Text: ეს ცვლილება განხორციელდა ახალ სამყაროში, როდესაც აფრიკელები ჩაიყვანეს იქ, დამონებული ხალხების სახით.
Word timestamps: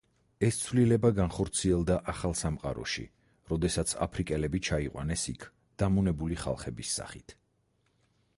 ეს 0.45 0.55
ცვლილება 0.59 1.09
განხორციელდა 1.17 1.97
ახალ 2.13 2.33
სამყაროში, 2.39 3.05
როდესაც 3.51 3.95
აფრიკელები 4.07 4.63
ჩაიყვანეს 4.71 5.27
იქ, 5.35 5.47
დამონებული 5.85 6.41
ხალხების 6.47 6.97
სახით. 7.01 7.39